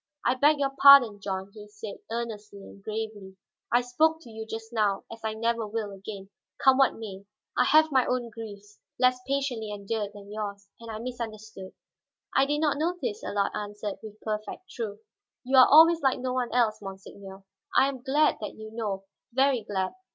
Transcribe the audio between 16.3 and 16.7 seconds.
one